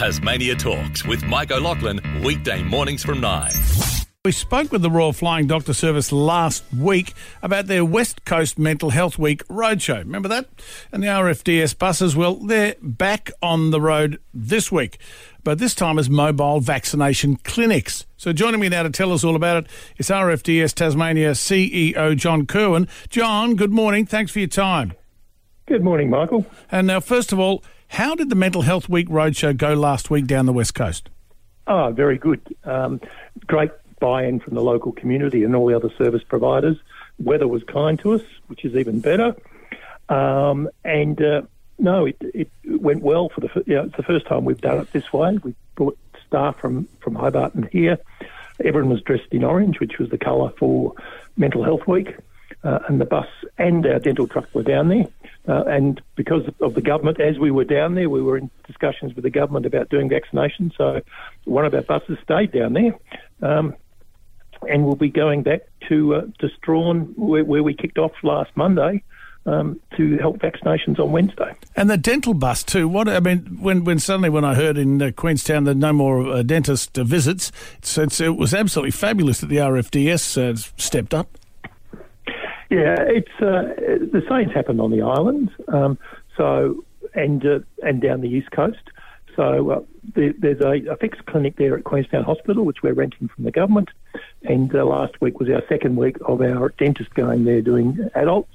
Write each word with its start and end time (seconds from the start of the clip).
Tasmania 0.00 0.54
Talks 0.54 1.04
with 1.04 1.22
Mike 1.24 1.50
O'Loughlin, 1.50 2.00
weekday 2.24 2.62
mornings 2.62 3.04
from 3.04 3.20
9. 3.20 3.52
We 4.24 4.32
spoke 4.32 4.72
with 4.72 4.80
the 4.80 4.90
Royal 4.90 5.12
Flying 5.12 5.46
Doctor 5.46 5.74
Service 5.74 6.10
last 6.10 6.64
week 6.72 7.12
about 7.42 7.66
their 7.66 7.84
West 7.84 8.24
Coast 8.24 8.58
Mental 8.58 8.88
Health 8.88 9.18
Week 9.18 9.46
roadshow. 9.48 9.98
Remember 9.98 10.30
that? 10.30 10.48
And 10.90 11.02
the 11.02 11.08
RFDS 11.08 11.76
buses, 11.76 12.16
well, 12.16 12.36
they're 12.36 12.76
back 12.80 13.30
on 13.42 13.72
the 13.72 13.80
road 13.82 14.18
this 14.32 14.72
week, 14.72 14.96
but 15.44 15.58
this 15.58 15.74
time 15.74 15.98
as 15.98 16.08
mobile 16.08 16.60
vaccination 16.60 17.36
clinics. 17.36 18.06
So 18.16 18.32
joining 18.32 18.60
me 18.60 18.70
now 18.70 18.84
to 18.84 18.90
tell 18.90 19.12
us 19.12 19.22
all 19.22 19.36
about 19.36 19.64
it 19.64 19.70
is 19.98 20.08
RFDS 20.08 20.72
Tasmania 20.72 21.32
CEO 21.32 22.16
John 22.16 22.46
Kirwan. 22.46 22.88
John, 23.10 23.54
good 23.54 23.70
morning. 23.70 24.06
Thanks 24.06 24.32
for 24.32 24.38
your 24.38 24.48
time. 24.48 24.94
Good 25.66 25.84
morning, 25.84 26.08
Michael. 26.08 26.46
And 26.72 26.86
now, 26.86 27.00
first 27.00 27.32
of 27.32 27.38
all, 27.38 27.62
how 27.90 28.14
did 28.14 28.30
the 28.30 28.36
Mental 28.36 28.62
Health 28.62 28.88
Week 28.88 29.08
roadshow 29.08 29.56
go 29.56 29.74
last 29.74 30.10
week 30.10 30.26
down 30.26 30.46
the 30.46 30.52
West 30.52 30.74
Coast? 30.74 31.10
Oh, 31.66 31.90
very 31.90 32.18
good. 32.18 32.40
Um, 32.62 33.00
great 33.46 33.72
buy-in 33.98 34.38
from 34.38 34.54
the 34.54 34.62
local 34.62 34.92
community 34.92 35.42
and 35.42 35.56
all 35.56 35.66
the 35.66 35.74
other 35.74 35.90
service 35.98 36.22
providers. 36.22 36.76
Weather 37.18 37.48
was 37.48 37.64
kind 37.64 37.98
to 37.98 38.12
us, 38.12 38.22
which 38.46 38.64
is 38.64 38.76
even 38.76 39.00
better. 39.00 39.34
Um, 40.08 40.68
and 40.84 41.20
uh, 41.20 41.42
no, 41.80 42.06
it, 42.06 42.16
it, 42.20 42.50
went 42.64 43.02
well 43.02 43.28
for 43.28 43.40
the. 43.40 43.50
You 43.66 43.74
know, 43.74 43.82
it's 43.84 43.96
the 43.96 44.04
first 44.04 44.24
time 44.26 44.44
we've 44.44 44.60
done 44.60 44.78
it 44.78 44.92
this 44.92 45.12
way. 45.12 45.38
We 45.42 45.54
brought 45.74 45.98
staff 46.26 46.58
from 46.60 46.88
from 47.00 47.16
Hobart 47.16 47.54
and 47.54 47.68
here. 47.68 47.98
Everyone 48.64 48.90
was 48.90 49.02
dressed 49.02 49.32
in 49.32 49.42
orange, 49.42 49.80
which 49.80 49.98
was 49.98 50.10
the 50.10 50.18
colour 50.18 50.52
for 50.58 50.94
Mental 51.36 51.64
Health 51.64 51.88
Week, 51.88 52.16
uh, 52.62 52.78
and 52.88 53.00
the 53.00 53.04
bus 53.04 53.28
and 53.58 53.84
our 53.84 53.98
dental 53.98 54.28
truck 54.28 54.48
were 54.54 54.62
down 54.62 54.88
there. 54.88 55.06
Uh, 55.50 55.64
and 55.66 56.00
because 56.14 56.42
of 56.60 56.74
the 56.74 56.80
government, 56.80 57.20
as 57.20 57.36
we 57.36 57.50
were 57.50 57.64
down 57.64 57.96
there, 57.96 58.08
we 58.08 58.22
were 58.22 58.36
in 58.36 58.48
discussions 58.68 59.14
with 59.16 59.24
the 59.24 59.30
government 59.30 59.66
about 59.66 59.88
doing 59.88 60.08
vaccination. 60.08 60.72
So 60.78 61.00
one 61.44 61.64
of 61.64 61.74
our 61.74 61.82
buses 61.82 62.18
stayed 62.22 62.52
down 62.52 62.74
there. 62.74 62.96
Um, 63.42 63.74
and 64.68 64.84
we'll 64.84 64.94
be 64.94 65.08
going 65.08 65.42
back 65.42 65.62
to 65.88 66.14
uh, 66.14 66.20
to 66.38 66.48
Strahan, 66.56 67.14
where, 67.16 67.44
where, 67.44 67.62
we 67.64 67.74
kicked 67.74 67.98
off 67.98 68.12
last 68.22 68.50
Monday, 68.54 69.02
um, 69.46 69.80
to 69.96 70.18
help 70.18 70.38
vaccinations 70.38 71.00
on 71.00 71.10
Wednesday. 71.10 71.56
And 71.74 71.90
the 71.90 71.96
dental 71.96 72.34
bus 72.34 72.62
too. 72.62 72.86
What 72.86 73.08
I 73.08 73.18
mean, 73.18 73.58
when 73.60 73.84
when 73.84 73.98
suddenly 73.98 74.28
when 74.28 74.44
I 74.44 74.54
heard 74.54 74.78
in 74.78 75.02
uh, 75.02 75.10
Queenstown 75.16 75.64
that 75.64 75.76
no 75.76 75.92
more 75.92 76.28
uh, 76.28 76.42
dentist 76.42 76.94
visits, 76.94 77.50
it's, 77.78 77.98
it's, 77.98 78.20
it 78.20 78.36
was 78.36 78.54
absolutely 78.54 78.92
fabulous 78.92 79.40
that 79.40 79.48
the 79.48 79.56
RFDS 79.56 80.36
uh, 80.36 80.54
stepped 80.76 81.14
up. 81.14 81.38
Yeah, 82.70 82.94
it's 83.00 83.32
uh, 83.40 83.74
the 83.76 84.22
same 84.28 84.48
happened 84.48 84.80
on 84.80 84.90
the 84.90 85.02
island. 85.02 85.50
Um, 85.68 85.98
so 86.36 86.84
and 87.14 87.44
uh, 87.44 87.60
and 87.82 88.00
down 88.00 88.20
the 88.20 88.28
east 88.28 88.50
coast. 88.52 88.90
So 89.36 89.70
uh, 89.70 89.80
there, 90.14 90.32
there's 90.38 90.60
a, 90.60 90.92
a, 90.92 90.96
fixed 90.96 91.24
clinic 91.26 91.56
there 91.56 91.76
at 91.76 91.84
Queenstown 91.84 92.24
Hospital, 92.24 92.64
which 92.64 92.82
we're 92.82 92.94
renting 92.94 93.28
from 93.28 93.44
the 93.44 93.52
government. 93.52 93.88
And 94.42 94.74
uh, 94.74 94.84
last 94.84 95.20
week 95.20 95.38
was 95.38 95.48
our 95.48 95.62
second 95.68 95.96
week 95.96 96.16
of 96.26 96.40
our 96.40 96.70
dentist 96.70 97.14
going 97.14 97.44
there 97.44 97.62
doing 97.62 98.08
adults. 98.14 98.52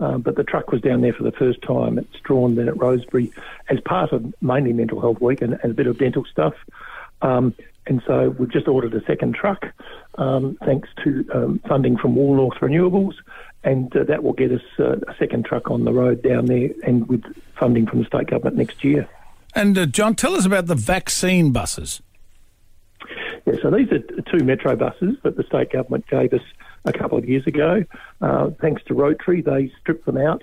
Um, 0.00 0.22
but 0.22 0.34
the 0.34 0.42
truck 0.42 0.72
was 0.72 0.80
down 0.80 1.02
there 1.02 1.12
for 1.12 1.22
the 1.22 1.32
first 1.32 1.62
time 1.62 1.98
at 1.98 2.06
Strahan, 2.16 2.56
then 2.56 2.68
at 2.68 2.74
Rosebery, 2.74 3.32
as 3.68 3.80
part 3.80 4.12
of 4.12 4.34
mainly 4.40 4.72
Mental 4.72 5.00
Health 5.00 5.20
Week 5.20 5.40
and, 5.40 5.58
and 5.62 5.70
a 5.70 5.74
bit 5.74 5.86
of 5.86 5.98
dental 5.98 6.24
stuff. 6.24 6.54
Um, 7.22 7.54
and 7.86 8.02
so 8.06 8.30
we've 8.38 8.50
just 8.50 8.66
ordered 8.68 8.94
a 8.94 9.04
second 9.04 9.34
truck, 9.34 9.66
um, 10.16 10.56
thanks 10.64 10.88
to 11.04 11.24
um, 11.34 11.60
funding 11.68 11.96
from 11.96 12.14
Woolnorth 12.14 12.58
Renewables, 12.58 13.14
and 13.62 13.94
uh, 13.96 14.04
that 14.04 14.22
will 14.22 14.32
get 14.32 14.52
us 14.52 14.62
uh, 14.78 14.96
a 15.08 15.14
second 15.18 15.44
truck 15.44 15.70
on 15.70 15.84
the 15.84 15.92
road 15.92 16.22
down 16.22 16.46
there, 16.46 16.70
and 16.84 17.06
with 17.08 17.24
funding 17.58 17.86
from 17.86 18.00
the 18.00 18.06
state 18.06 18.28
government 18.28 18.56
next 18.56 18.84
year. 18.84 19.08
And 19.54 19.76
uh, 19.76 19.86
John, 19.86 20.14
tell 20.14 20.34
us 20.34 20.46
about 20.46 20.66
the 20.66 20.74
vaccine 20.74 21.52
buses. 21.52 22.00
Yeah, 23.46 23.54
so 23.60 23.70
these 23.70 23.88
are 23.92 23.98
two 23.98 24.44
metro 24.44 24.74
buses 24.74 25.16
that 25.22 25.36
the 25.36 25.42
state 25.42 25.70
government 25.70 26.06
gave 26.08 26.32
us 26.32 26.40
a 26.86 26.92
couple 26.92 27.18
of 27.18 27.28
years 27.28 27.46
ago. 27.46 27.84
Uh, 28.20 28.50
thanks 28.60 28.82
to 28.84 28.94
Rotary, 28.94 29.42
they 29.42 29.70
stripped 29.80 30.06
them 30.06 30.16
out 30.16 30.42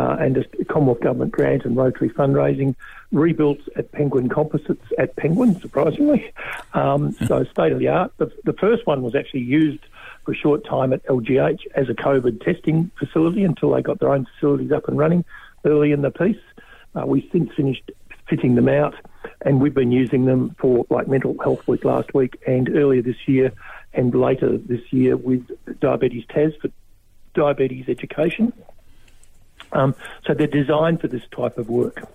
uh, 0.00 0.16
and 0.18 0.38
a 0.38 0.64
Commonwealth 0.64 1.00
Government 1.00 1.30
grant 1.30 1.66
and 1.66 1.76
Rotary 1.76 2.08
fundraising 2.08 2.74
rebuilt 3.12 3.58
at 3.76 3.92
Penguin 3.92 4.30
Composites 4.30 4.86
at 4.98 5.14
Penguin, 5.16 5.60
surprisingly. 5.60 6.32
Um, 6.72 7.12
so 7.26 7.44
state 7.44 7.72
of 7.72 7.80
the 7.80 7.88
art. 7.88 8.12
The, 8.16 8.32
the, 8.44 8.54
first 8.54 8.86
one 8.86 9.02
was 9.02 9.14
actually 9.14 9.42
used 9.42 9.84
for 10.24 10.32
a 10.32 10.34
short 10.34 10.64
time 10.64 10.94
at 10.94 11.04
LGH 11.04 11.66
as 11.74 11.90
a 11.90 11.94
COVID 11.94 12.42
testing 12.42 12.90
facility 12.98 13.44
until 13.44 13.72
they 13.72 13.82
got 13.82 14.00
their 14.00 14.14
own 14.14 14.26
facilities 14.34 14.72
up 14.72 14.88
and 14.88 14.96
running 14.96 15.22
early 15.66 15.92
in 15.92 16.00
the 16.00 16.10
piece. 16.10 16.40
Uh, 16.94 17.04
we 17.04 17.28
since 17.30 17.52
finished 17.54 17.90
fitting 18.26 18.54
them 18.54 18.68
out, 18.68 18.94
and 19.42 19.60
we've 19.60 19.74
been 19.74 19.92
using 19.92 20.24
them 20.24 20.56
for 20.58 20.86
like 20.88 21.08
Mental 21.08 21.36
Health 21.42 21.68
Week 21.68 21.84
last 21.84 22.14
week 22.14 22.40
and 22.46 22.70
earlier 22.74 23.02
this 23.02 23.28
year, 23.28 23.52
and 23.92 24.14
later 24.14 24.56
this 24.56 24.80
year 24.92 25.18
with 25.18 25.46
Diabetes 25.78 26.24
Tas 26.32 26.52
for 26.62 26.70
diabetes 27.34 27.84
education. 27.88 28.52
Um, 29.72 29.94
so 30.26 30.34
they're 30.34 30.46
designed 30.46 31.00
for 31.00 31.08
this 31.08 31.22
type 31.34 31.58
of 31.58 31.68
work. 31.68 32.08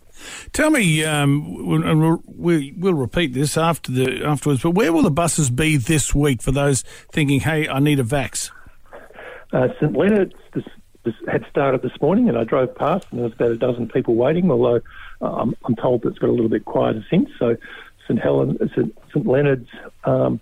Tell 0.53 0.69
me, 0.69 1.03
um, 1.03 1.83
and 1.83 2.19
we, 2.25 2.73
will 2.77 2.93
repeat 2.93 3.33
this 3.33 3.57
after 3.57 3.91
the 3.91 4.23
afterwards. 4.25 4.61
But 4.61 4.71
where 4.71 4.93
will 4.93 5.03
the 5.03 5.11
buses 5.11 5.49
be 5.49 5.77
this 5.77 6.15
week 6.15 6.41
for 6.41 6.51
those 6.51 6.83
thinking, 7.11 7.41
"Hey, 7.41 7.67
I 7.67 7.79
need 7.79 7.99
a 7.99 8.03
vax"? 8.03 8.51
Uh, 9.51 9.67
St 9.79 9.95
Leonard's 9.95 10.33
this, 10.53 10.63
this 11.03 11.15
had 11.27 11.45
started 11.49 11.81
this 11.81 11.99
morning, 12.01 12.29
and 12.29 12.37
I 12.37 12.45
drove 12.45 12.73
past, 12.75 13.07
and 13.11 13.19
there 13.19 13.25
was 13.25 13.33
about 13.33 13.51
a 13.51 13.57
dozen 13.57 13.89
people 13.89 14.15
waiting. 14.15 14.49
Although 14.49 14.81
uh, 15.21 15.33
I'm, 15.33 15.53
I'm, 15.65 15.75
told 15.75 16.03
that 16.03 16.09
it's 16.09 16.19
got 16.19 16.29
a 16.29 16.33
little 16.33 16.49
bit 16.49 16.63
quieter 16.63 17.05
since. 17.09 17.29
So 17.37 17.57
St 18.07 18.19
Helen, 18.19 18.57
St, 18.73 18.97
St 19.13 19.27
Leonard's. 19.27 19.69
Um, 20.05 20.39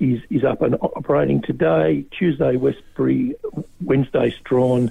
is, 0.00 0.20
is 0.30 0.42
up 0.42 0.60
and 0.62 0.74
operating 0.80 1.40
today. 1.42 2.04
Tuesday, 2.10 2.56
Westbury, 2.56 3.36
Wednesday, 3.84 4.34
Strahan, 4.40 4.90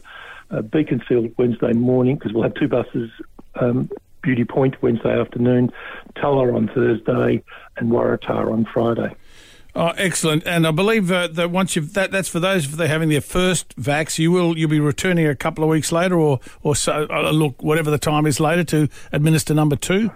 uh, 0.52 0.62
Beaconsfield 0.62 1.34
Wednesday 1.38 1.74
morning 1.74 2.16
because 2.16 2.34
we'll 2.34 2.44
have 2.44 2.54
two 2.56 2.68
buses. 2.68 3.10
Um, 3.56 3.90
Beauty 4.22 4.46
Point 4.46 4.82
Wednesday 4.84 5.20
afternoon, 5.20 5.72
Tullah 6.16 6.56
on 6.56 6.68
Thursday, 6.68 7.44
and 7.78 7.92
Waratah 7.92 8.52
on 8.52 8.66
Friday. 8.72 9.16
Oh, 9.74 9.94
excellent! 9.98 10.46
And 10.46 10.68
I 10.68 10.72
believe 10.72 11.12
uh, 11.12 11.28
that 11.28 11.50
once 11.50 11.76
you've 11.76 11.94
that, 11.94 12.12
that's 12.12 12.28
for 12.28 12.40
those 12.40 12.66
if 12.66 12.72
they're 12.74 12.88
having 12.88 13.10
their 13.10 13.22
first 13.22 13.76
vax, 13.78 14.20
you 14.20 14.32
will 14.32 14.58
you'll 14.58 14.70
be 14.70 14.82
returning 14.82 15.26
a 15.28 15.36
couple 15.36 15.64
of 15.64 15.70
weeks 15.70 15.92
later, 15.92 16.20
or 16.20 16.40
or 16.62 16.76
so. 16.76 17.08
Uh, 17.10 17.32
look, 17.32 17.64
whatever 17.64 17.90
the 17.90 17.98
time 17.98 18.26
is 18.26 18.40
later 18.40 18.64
to 18.66 18.90
administer 19.14 19.54
number 19.54 19.76
two. 19.76 20.12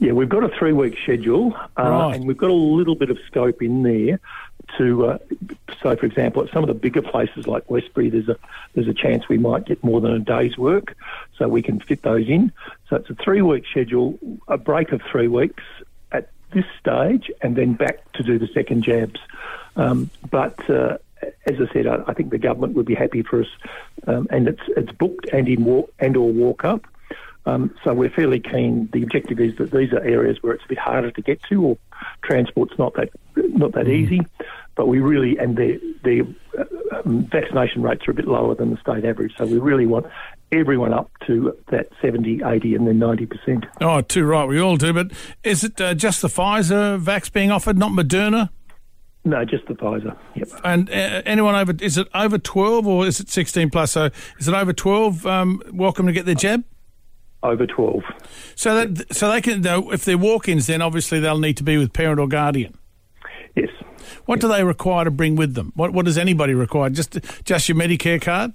Yeah, 0.00 0.12
we've 0.12 0.28
got 0.28 0.42
a 0.42 0.48
three 0.58 0.72
week 0.72 0.96
schedule, 1.04 1.54
uh, 1.78 1.82
right. 1.84 2.16
and 2.16 2.26
we've 2.26 2.36
got 2.36 2.50
a 2.50 2.54
little 2.54 2.96
bit 2.96 3.08
of 3.08 3.18
scope 3.28 3.62
in 3.62 3.84
there 3.84 4.18
to. 4.78 5.06
Uh, 5.06 5.18
so, 5.82 5.96
for 5.96 6.06
example, 6.06 6.44
at 6.44 6.52
some 6.52 6.62
of 6.62 6.68
the 6.68 6.74
bigger 6.74 7.02
places 7.02 7.46
like 7.46 7.70
Westbury, 7.70 8.10
there's 8.10 8.28
a 8.28 8.36
there's 8.74 8.88
a 8.88 8.94
chance 8.94 9.28
we 9.28 9.38
might 9.38 9.66
get 9.66 9.82
more 9.82 10.00
than 10.00 10.12
a 10.12 10.18
day's 10.18 10.56
work, 10.56 10.96
so 11.36 11.48
we 11.48 11.62
can 11.62 11.80
fit 11.80 12.02
those 12.02 12.28
in. 12.28 12.52
So 12.88 12.96
it's 12.96 13.10
a 13.10 13.14
three 13.14 13.42
week 13.42 13.64
schedule, 13.70 14.18
a 14.48 14.58
break 14.58 14.92
of 14.92 15.02
three 15.02 15.28
weeks 15.28 15.62
at 16.12 16.30
this 16.52 16.66
stage, 16.78 17.30
and 17.40 17.56
then 17.56 17.74
back 17.74 18.12
to 18.12 18.22
do 18.22 18.38
the 18.38 18.48
second 18.48 18.82
jabs. 18.82 19.20
Um, 19.76 20.10
but 20.30 20.68
uh, 20.68 20.98
as 21.46 21.60
I 21.60 21.72
said, 21.72 21.86
I, 21.86 22.02
I, 22.06 22.14
think 22.14 22.30
the 22.30 22.38
government 22.38 22.74
would 22.74 22.86
be 22.86 22.94
happy 22.94 23.22
for 23.22 23.40
us, 23.40 23.48
um, 24.06 24.26
and 24.30 24.48
it's 24.48 24.62
it's 24.76 24.92
booked 24.92 25.26
and 25.32 25.48
in 25.48 25.64
walk 25.64 25.92
and 25.98 26.16
or 26.16 26.30
walk 26.30 26.64
up. 26.64 26.86
Um, 27.44 27.74
so 27.82 27.92
we're 27.92 28.10
fairly 28.10 28.40
keen. 28.40 28.88
The 28.92 29.02
objective 29.02 29.40
is 29.40 29.56
that 29.56 29.72
these 29.72 29.92
are 29.92 30.00
areas 30.00 30.38
where 30.42 30.52
it's 30.52 30.64
a 30.64 30.68
bit 30.68 30.78
harder 30.78 31.10
to 31.10 31.22
get 31.22 31.42
to, 31.44 31.62
or 31.64 31.78
transport's 32.22 32.78
not 32.78 32.94
that 32.94 33.10
not 33.36 33.72
that 33.72 33.86
mm. 33.86 33.94
easy. 33.94 34.20
But 34.74 34.86
we 34.86 35.00
really 35.00 35.36
and 35.38 35.56
the 35.56 35.80
the 36.04 36.20
um, 36.92 37.26
vaccination 37.30 37.82
rates 37.82 38.06
are 38.06 38.12
a 38.12 38.14
bit 38.14 38.28
lower 38.28 38.54
than 38.54 38.70
the 38.70 38.76
state 38.76 39.04
average. 39.04 39.32
So 39.36 39.44
we 39.44 39.58
really 39.58 39.86
want 39.86 40.06
everyone 40.52 40.92
up 40.92 41.10
to 41.26 41.56
that 41.70 41.88
70, 42.00 42.42
80 42.44 42.74
and 42.74 42.86
then 42.86 42.98
90%. 42.98 43.64
Oh, 43.80 44.02
too 44.02 44.24
right. 44.24 44.46
We 44.46 44.60
all 44.60 44.76
do. 44.76 44.92
But 44.92 45.12
is 45.42 45.64
it 45.64 45.80
uh, 45.80 45.94
just 45.94 46.22
the 46.22 46.28
Pfizer 46.28 47.02
vax 47.02 47.32
being 47.32 47.50
offered, 47.50 47.78
not 47.78 47.90
Moderna? 47.90 48.50
No, 49.24 49.44
just 49.44 49.66
the 49.66 49.74
Pfizer. 49.74 50.16
Yep. 50.34 50.48
And 50.64 50.90
uh, 50.90 51.22
anyone 51.24 51.54
over, 51.54 51.72
is 51.80 51.96
it 51.96 52.08
over 52.14 52.38
12 52.38 52.86
or 52.86 53.06
is 53.06 53.20
it 53.20 53.28
16 53.28 53.70
plus? 53.70 53.92
So 53.92 54.10
is 54.38 54.48
it 54.48 54.54
over 54.54 54.72
12 54.72 55.26
um, 55.26 55.62
welcome 55.72 56.06
to 56.06 56.12
get 56.12 56.26
their 56.26 56.34
jab? 56.34 56.64
Over 57.42 57.66
12. 57.66 58.02
So 58.54 58.84
that 58.84 59.14
so 59.14 59.30
they 59.30 59.40
can 59.40 59.64
if 59.64 60.04
they're 60.04 60.18
walk-ins, 60.18 60.66
then 60.66 60.82
obviously 60.82 61.20
they'll 61.20 61.38
need 61.38 61.56
to 61.58 61.64
be 61.64 61.76
with 61.76 61.92
parent 61.92 62.20
or 62.20 62.28
guardian. 62.28 62.76
Yes. 63.54 63.70
What 64.26 64.40
do 64.40 64.48
they 64.48 64.64
require 64.64 65.04
to 65.04 65.10
bring 65.10 65.36
with 65.36 65.54
them? 65.54 65.72
What 65.74 65.92
What 65.92 66.04
does 66.04 66.18
anybody 66.18 66.54
require? 66.54 66.90
Just 66.90 67.18
just 67.44 67.68
your 67.68 67.76
Medicare 67.76 68.20
card? 68.20 68.52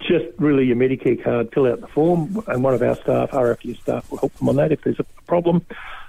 Just 0.00 0.26
really 0.38 0.66
your 0.66 0.76
Medicare 0.76 1.22
card. 1.22 1.50
Fill 1.52 1.66
out 1.66 1.80
the 1.80 1.88
form, 1.88 2.42
and 2.46 2.62
one 2.62 2.74
of 2.74 2.82
our 2.82 2.96
staff, 2.96 3.30
RFU 3.30 3.80
staff, 3.80 4.10
will 4.10 4.18
help 4.18 4.34
them 4.34 4.48
on 4.48 4.56
that. 4.56 4.72
If 4.72 4.82
there's 4.82 5.00
a 5.00 5.04
problem, 5.26 5.64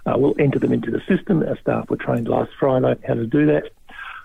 uh, 0.06 0.14
we'll 0.18 0.36
enter 0.40 0.60
them 0.60 0.74
into 0.74 0.92
the 0.92 1.02
system. 1.08 1.42
Our 1.44 1.58
staff 1.58 1.90
were 1.90 1.98
trained 1.98 2.28
last 2.28 2.52
Friday 2.60 2.96
how 3.08 3.14
to 3.14 3.26
do 3.26 3.46
that. 3.48 3.72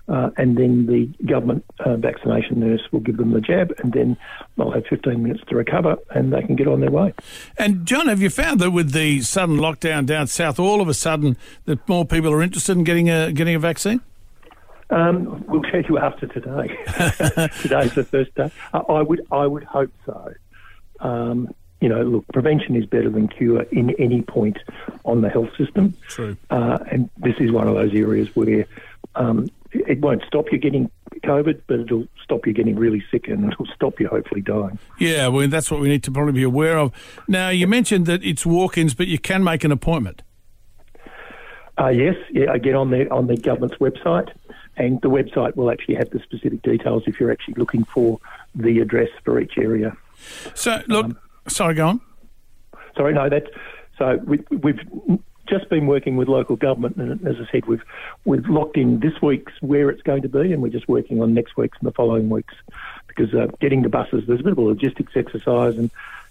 Uh, 0.08 0.30
and 0.36 0.56
then 0.56 0.86
the 0.86 1.08
government 1.26 1.64
uh, 1.80 1.96
vaccination 1.96 2.60
nurse 2.60 2.80
will 2.90 3.00
give 3.00 3.16
them 3.16 3.32
the 3.32 3.40
jab, 3.40 3.72
and 3.78 3.92
then 3.92 4.16
they'll 4.56 4.70
have 4.70 4.86
15 4.86 5.22
minutes 5.22 5.42
to 5.48 5.56
recover, 5.56 5.96
and 6.10 6.32
they 6.32 6.42
can 6.42 6.56
get 6.56 6.66
on 6.66 6.80
their 6.80 6.90
way. 6.90 7.14
And 7.56 7.86
John, 7.86 8.08
have 8.08 8.20
you 8.20 8.30
found 8.30 8.60
that 8.60 8.72
with 8.72 8.92
the 8.92 9.20
sudden 9.20 9.58
lockdown 9.58 10.06
down 10.06 10.26
south, 10.26 10.58
all 10.58 10.80
of 10.80 10.88
a 10.88 10.94
sudden 10.94 11.36
that 11.66 11.88
more 11.88 12.04
people 12.04 12.32
are 12.32 12.42
interested 12.42 12.76
in 12.76 12.84
getting 12.84 13.08
a 13.08 13.32
getting 13.32 13.54
a 13.54 13.58
vaccine? 13.58 14.00
Um, 14.90 15.44
we'll 15.48 15.62
tell 15.62 15.80
you 15.82 15.98
after 15.98 16.26
today. 16.26 16.68
Today's 17.62 17.94
the 17.94 18.06
first 18.08 18.34
day. 18.34 18.50
I, 18.74 18.78
I 18.78 19.02
would 19.02 19.26
I 19.30 19.46
would 19.46 19.64
hope 19.64 19.92
so. 20.04 20.34
Um, 21.00 21.54
you 21.80 21.88
know, 21.88 22.02
look, 22.02 22.24
prevention 22.32 22.76
is 22.76 22.86
better 22.86 23.10
than 23.10 23.26
cure 23.26 23.62
in 23.72 23.90
any 23.98 24.22
point 24.22 24.56
on 25.04 25.20
the 25.20 25.28
health 25.28 25.48
system. 25.58 25.96
True. 26.08 26.36
Uh, 26.48 26.78
and 26.90 27.10
this 27.16 27.34
is 27.40 27.50
one 27.50 27.66
of 27.66 27.74
those 27.74 27.92
areas 27.92 28.28
where 28.36 28.66
um, 29.14 29.48
it 29.72 30.00
won't 30.00 30.22
stop 30.26 30.52
you 30.52 30.58
getting 30.58 30.90
COVID, 31.24 31.62
but 31.66 31.80
it'll 31.80 32.06
stop 32.22 32.46
you 32.46 32.52
getting 32.52 32.76
really 32.76 33.02
sick 33.10 33.28
and 33.28 33.52
it'll 33.52 33.66
stop 33.74 34.00
you 34.00 34.08
hopefully 34.08 34.40
dying. 34.40 34.78
Yeah, 34.98 35.28
well, 35.28 35.46
that's 35.48 35.70
what 35.70 35.80
we 35.80 35.88
need 35.88 36.02
to 36.04 36.10
probably 36.10 36.32
be 36.32 36.42
aware 36.42 36.78
of. 36.78 36.92
Now, 37.28 37.48
you 37.48 37.66
mentioned 37.66 38.06
that 38.06 38.24
it's 38.24 38.44
walk-ins, 38.44 38.94
but 38.94 39.06
you 39.06 39.18
can 39.18 39.44
make 39.44 39.64
an 39.64 39.72
appointment. 39.72 40.22
Uh, 41.78 41.88
yes, 41.88 42.16
yeah, 42.30 42.52
again 42.52 42.74
on 42.74 42.90
the 42.90 43.10
on 43.10 43.26
the 43.28 43.36
government's 43.36 43.76
website, 43.76 44.28
and 44.76 45.00
the 45.00 45.08
website 45.08 45.56
will 45.56 45.70
actually 45.70 45.94
have 45.94 46.10
the 46.10 46.18
specific 46.20 46.60
details 46.60 47.02
if 47.06 47.18
you're 47.18 47.32
actually 47.32 47.54
looking 47.54 47.82
for 47.84 48.20
the 48.54 48.80
address 48.80 49.08
for 49.24 49.40
each 49.40 49.56
area. 49.56 49.96
So, 50.54 50.82
look, 50.86 51.06
um, 51.06 51.18
Sorry, 51.48 51.74
go 51.74 51.88
on. 51.88 52.00
Sorry, 52.96 53.14
no, 53.14 53.28
that's 53.28 53.46
so 53.98 54.18
we, 54.24 54.40
we've 54.50 54.78
just 55.48 55.68
been 55.68 55.86
working 55.86 56.16
with 56.16 56.28
local 56.28 56.56
government, 56.56 56.96
and 56.96 57.26
as 57.26 57.36
I 57.36 57.50
said, 57.50 57.66
we've 57.66 57.82
we've 58.24 58.46
locked 58.48 58.76
in 58.76 59.00
this 59.00 59.20
week's 59.20 59.52
where 59.60 59.90
it's 59.90 60.02
going 60.02 60.22
to 60.22 60.28
be, 60.28 60.52
and 60.52 60.62
we're 60.62 60.68
just 60.68 60.88
working 60.88 61.20
on 61.22 61.34
next 61.34 61.56
week's 61.56 61.78
and 61.80 61.88
the 61.88 61.92
following 61.92 62.28
weeks 62.28 62.54
because 63.08 63.34
uh, 63.34 63.48
getting 63.60 63.82
the 63.82 63.88
buses 63.88 64.24
there's 64.26 64.40
a 64.40 64.44
bit 64.44 64.52
of 64.52 64.58
a 64.58 64.62
logistics 64.62 65.12
exercise, 65.16 65.76
and 65.76 65.90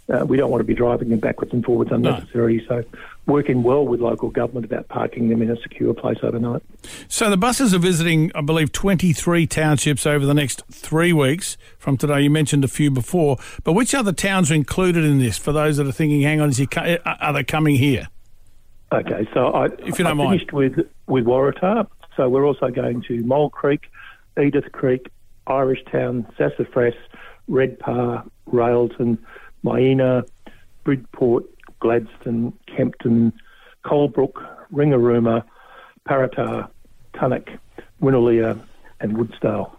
uh, 0.10 0.26
we 0.26 0.38
don't 0.38 0.50
want 0.50 0.62
to 0.62 0.66
be 0.66 0.74
driving 0.74 1.10
them 1.10 1.20
backwards 1.20 1.54
and 1.54 1.64
forwards 1.64 1.92
unnecessarily. 1.92 2.58
No. 2.58 2.66
So, 2.68 2.84
working 3.28 3.64
well 3.64 3.86
with 3.86 4.02
local 4.02 4.30
government 4.30 4.66
about 4.66 4.88
parking 4.88 5.30
them 5.30 5.42
in 5.42 5.50
a 5.50 5.56
secure 5.62 5.94
place 5.94 6.18
overnight. 6.24 6.64
So, 7.08 7.30
the 7.30 7.38
buses 7.38 7.74
are 7.74 7.80
visiting, 7.80 8.32
I 8.34 8.42
believe, 8.42 8.72
23 8.72 9.48
townships 9.48 10.06
over 10.06 10.26
the 10.26 10.34
next 10.34 10.64
three 10.72 11.14
weeks 11.14 11.58
from 11.78 11.98
today. 11.98 12.22
You 12.22 12.30
mentioned 12.30 12.64
a 12.64 12.68
few 12.70 12.92
before, 12.92 13.38
but 13.64 13.74
which 13.74 13.94
other 13.94 14.12
towns 14.12 14.52
are 14.52 14.56
included 14.56 15.04
in 15.04 15.20
this 15.20 15.38
for 15.38 15.52
those 15.52 15.78
that 15.78 15.88
are 15.88 15.92
thinking, 15.92 16.22
hang 16.22 16.42
on, 16.42 16.50
is 16.50 16.58
he, 16.58 16.68
are 17.06 17.34
they 17.34 17.44
coming 17.44 17.76
here? 17.76 18.08
Okay, 18.92 19.28
so 19.34 19.48
I, 19.48 19.66
if 19.66 19.98
you 20.00 20.06
don't 20.06 20.20
I 20.20 20.26
finished 20.26 20.52
mind. 20.52 20.76
with, 20.76 20.88
with 21.08 21.26
Waratah. 21.26 21.88
So, 22.18 22.28
we're 22.28 22.46
also 22.46 22.68
going 22.70 23.02
to 23.04 23.24
Mole 23.24 23.50
Creek, 23.50 23.90
Edith 24.38 24.72
Creek, 24.74 25.08
Irish 25.48 25.80
Town, 25.90 26.28
Sassafras, 26.38 26.94
Redpa, 27.50 28.30
Railton, 28.48 29.18
Myena, 29.64 30.28
Bridport, 30.84 31.46
Gladstone, 31.80 32.54
Kempton, 32.68 33.32
Colebrook, 33.86 34.46
Ringarooma, 34.74 35.44
Parramatta, 36.06 36.70
Tunnack, 37.14 37.58
Winnaleah, 38.02 38.60
and 39.00 39.16
Woodsdale. 39.16 39.72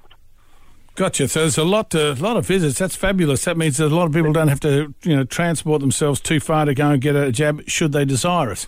Gotcha. 0.95 1.29
So 1.29 1.41
there's 1.41 1.59
a 1.59 1.65
lot, 1.65 1.95
a 1.95 2.15
lot 2.15 2.37
of 2.37 2.47
visits. 2.47 2.79
That's 2.79 2.97
fabulous. 2.97 3.45
That 3.45 3.57
means 3.57 3.79
that 3.79 3.87
a 3.87 3.95
lot 3.95 4.07
of 4.07 4.13
people 4.13 4.33
don't 4.33 4.49
have 4.49 4.61
to, 4.61 4.95
you 5.03 5.17
know, 5.17 5.25
transport 5.25 5.81
themselves 5.81 6.21
too 6.21 6.41
far 6.41 6.65
to 6.67 6.75
go 6.75 6.91
and 6.91 7.01
get 7.01 7.17
a 7.17 7.33
jab, 7.33 7.63
should 7.69 7.93
they 7.93 8.05
desire 8.05 8.53
it. 8.53 8.67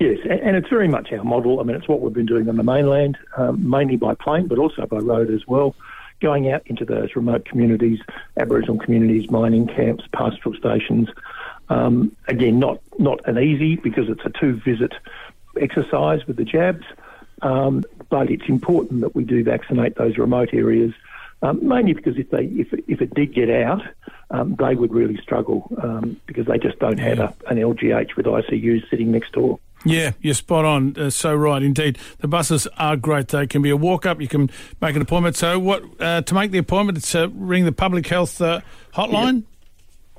Yes, 0.00 0.18
and 0.28 0.56
it's 0.56 0.68
very 0.68 0.88
much 0.88 1.12
our 1.12 1.22
model. 1.22 1.60
I 1.60 1.62
mean, 1.62 1.76
it's 1.76 1.88
what 1.88 2.00
we've 2.00 2.12
been 2.12 2.26
doing 2.26 2.48
on 2.48 2.56
the 2.56 2.64
mainland, 2.64 3.16
um, 3.36 3.68
mainly 3.68 3.96
by 3.96 4.14
plane, 4.14 4.48
but 4.48 4.58
also 4.58 4.86
by 4.86 4.98
road 4.98 5.30
as 5.30 5.46
well 5.46 5.74
going 6.20 6.50
out 6.50 6.62
into 6.66 6.86
those 6.86 7.14
remote 7.16 7.44
communities, 7.44 8.00
Aboriginal 8.38 8.78
communities, 8.78 9.30
mining 9.30 9.66
camps, 9.66 10.04
pastoral 10.12 10.54
stations. 10.54 11.08
Um, 11.68 12.16
again, 12.28 12.58
not 12.58 12.80
not 12.98 13.20
an 13.28 13.38
easy 13.38 13.76
because 13.76 14.08
it's 14.08 14.24
a 14.24 14.30
two 14.30 14.54
visit 14.64 14.94
exercise 15.60 16.26
with 16.26 16.36
the 16.36 16.44
jabs, 16.44 16.84
um, 17.42 17.84
but 18.08 18.30
it's 18.30 18.48
important 18.48 19.02
that 19.02 19.14
we 19.14 19.24
do 19.24 19.44
vaccinate 19.44 19.96
those 19.96 20.18
remote 20.18 20.54
areas. 20.54 20.92
Um, 21.42 21.66
mainly 21.66 21.92
because 21.92 22.16
if 22.16 22.30
they 22.30 22.44
if 22.46 22.72
if 22.88 23.02
it 23.02 23.12
did 23.12 23.34
get 23.34 23.50
out, 23.50 23.82
um, 24.30 24.56
they 24.58 24.74
would 24.74 24.94
really 24.94 25.18
struggle 25.18 25.70
um, 25.82 26.18
because 26.26 26.46
they 26.46 26.58
just 26.58 26.78
don't 26.78 26.98
have 26.98 27.18
a, 27.18 27.34
an 27.48 27.58
LGH 27.58 28.16
with 28.16 28.24
ICUs 28.26 28.88
sitting 28.88 29.12
next 29.12 29.32
door. 29.32 29.58
Yeah, 29.84 30.12
you're 30.20 30.34
spot 30.34 30.64
on. 30.64 30.96
Uh, 30.98 31.10
so 31.10 31.34
right, 31.34 31.62
indeed. 31.62 31.98
The 32.18 32.28
buses 32.28 32.66
are 32.78 32.96
great. 32.96 33.28
They 33.28 33.46
can 33.46 33.62
be 33.62 33.70
a 33.70 33.76
walk 33.76 34.06
up. 34.06 34.20
You 34.20 34.28
can 34.28 34.50
make 34.80 34.96
an 34.96 35.02
appointment. 35.02 35.36
So 35.36 35.58
what 35.58 35.84
uh, 36.00 36.22
to 36.22 36.34
make 36.34 36.50
the 36.50 36.58
appointment? 36.58 36.98
It's 36.98 37.14
uh, 37.14 37.28
ring 37.30 37.64
the 37.64 37.72
public 37.72 38.06
health 38.06 38.40
uh, 38.40 38.60
hotline. 38.94 39.34
Yep. 39.34 39.44